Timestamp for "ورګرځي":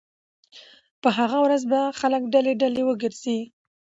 2.85-3.39